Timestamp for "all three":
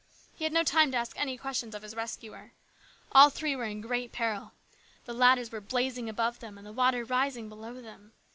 3.11-3.55